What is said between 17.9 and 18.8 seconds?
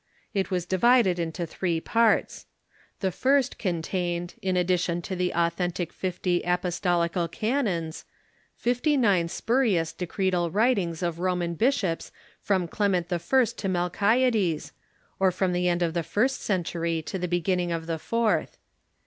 fourth.